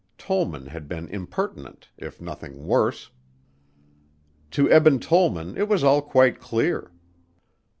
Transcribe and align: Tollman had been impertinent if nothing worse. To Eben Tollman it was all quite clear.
Tollman 0.17 0.65
had 0.69 0.87
been 0.87 1.07
impertinent 1.09 1.89
if 1.95 2.19
nothing 2.19 2.65
worse. 2.65 3.11
To 4.49 4.67
Eben 4.71 4.97
Tollman 4.97 5.55
it 5.55 5.67
was 5.67 5.83
all 5.83 6.01
quite 6.01 6.39
clear. 6.39 6.91